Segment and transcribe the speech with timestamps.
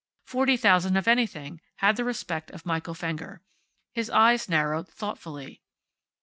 [0.25, 3.43] Forty thousand of anything had the respect of Michael Fenger.
[3.93, 5.61] His eyes narrowed, thoughtfully.